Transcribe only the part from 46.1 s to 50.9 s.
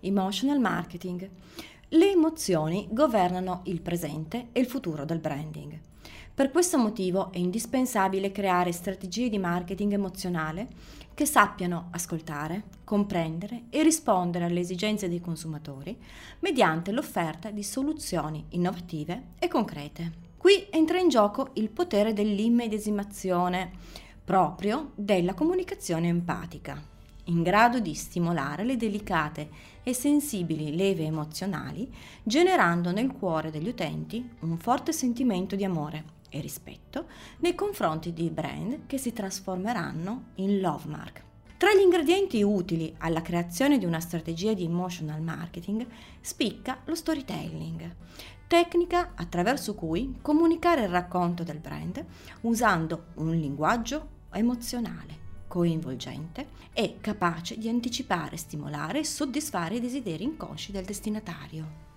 spicca lo storytelling, tecnica attraverso cui comunicare il